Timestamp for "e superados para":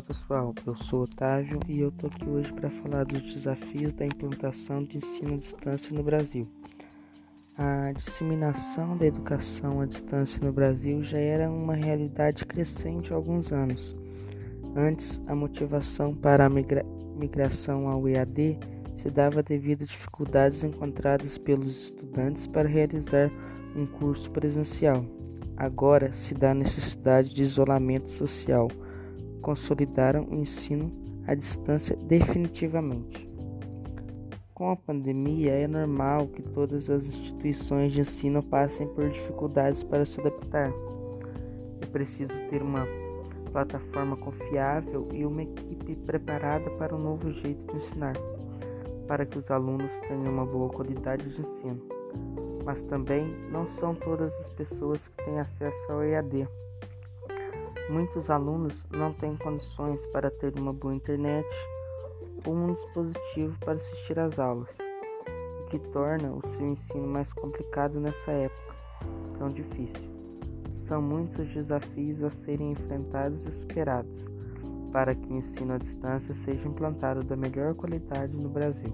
73.44-75.14